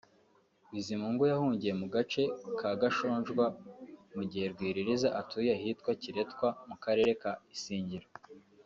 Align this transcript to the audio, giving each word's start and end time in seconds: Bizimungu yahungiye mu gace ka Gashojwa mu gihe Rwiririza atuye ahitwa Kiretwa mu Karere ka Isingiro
Bizimungu 0.71 1.23
yahungiye 1.31 1.73
mu 1.81 1.87
gace 1.95 2.23
ka 2.59 2.69
Gashojwa 2.81 3.45
mu 4.15 4.23
gihe 4.31 4.45
Rwiririza 4.53 5.07
atuye 5.21 5.49
ahitwa 5.57 5.91
Kiretwa 6.01 6.47
mu 6.69 6.75
Karere 6.83 7.11
ka 7.21 7.31
Isingiro 7.55 8.07